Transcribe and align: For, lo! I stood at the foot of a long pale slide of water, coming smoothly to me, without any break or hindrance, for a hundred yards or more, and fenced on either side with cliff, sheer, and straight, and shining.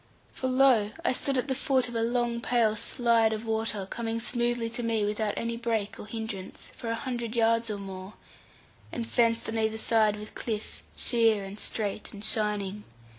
For, 0.33 0.47
lo! 0.47 0.89
I 1.05 1.13
stood 1.13 1.37
at 1.37 1.47
the 1.47 1.53
foot 1.53 1.87
of 1.87 1.93
a 1.95 2.01
long 2.01 2.41
pale 2.41 2.75
slide 2.75 3.33
of 3.33 3.45
water, 3.45 3.85
coming 3.85 4.19
smoothly 4.19 4.67
to 4.71 4.81
me, 4.81 5.05
without 5.05 5.35
any 5.37 5.57
break 5.57 5.99
or 5.99 6.07
hindrance, 6.07 6.71
for 6.75 6.87
a 6.89 6.95
hundred 6.95 7.35
yards 7.35 7.69
or 7.69 7.77
more, 7.77 8.13
and 8.91 9.07
fenced 9.07 9.47
on 9.47 9.59
either 9.59 9.77
side 9.77 10.15
with 10.15 10.33
cliff, 10.33 10.81
sheer, 10.97 11.43
and 11.45 11.59
straight, 11.59 12.11
and 12.13 12.25
shining. 12.25 12.83